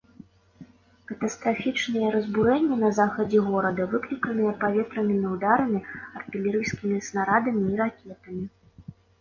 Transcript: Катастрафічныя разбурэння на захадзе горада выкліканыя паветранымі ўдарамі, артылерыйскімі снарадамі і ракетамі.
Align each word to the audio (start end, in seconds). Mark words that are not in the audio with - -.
Катастрафічныя 1.09 2.07
разбурэння 2.15 2.77
на 2.85 2.89
захадзе 2.99 3.39
горада 3.51 3.87
выкліканыя 3.93 4.55
паветранымі 4.65 5.27
ўдарамі, 5.37 5.79
артылерыйскімі 6.21 6.97
снарадамі 7.11 7.61
і 7.73 7.81
ракетамі. 7.85 8.45